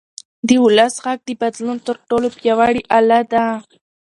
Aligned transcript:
د 0.47 0.49
ولس 0.63 0.95
غږ 1.03 1.19
د 1.25 1.29
بدلون 1.41 1.77
تر 1.87 1.95
ټولو 2.09 2.27
پیاوړی 2.37 2.81
اله 2.97 3.19
ده 3.33 3.43